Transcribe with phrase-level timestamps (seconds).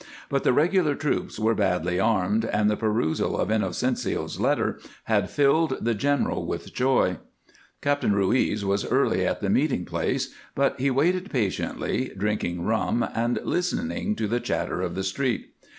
[0.29, 5.77] But the regular troops were badly armed and the perusal of Inocencio's letter had filled
[5.79, 7.17] the general with joy.
[7.83, 13.37] Captain Ruiz was early at the meeting place, but he waited patiently, drinking rum and
[13.43, 15.53] listening to the chatter of the street.